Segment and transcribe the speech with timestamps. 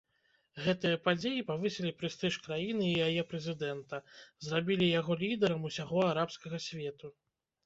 [0.67, 4.01] Гэтыя падзеі павысілі прэстыж краіны і яе прэзідэнта,
[4.47, 7.13] зрабілі яго лідарам усяго арабскага свету.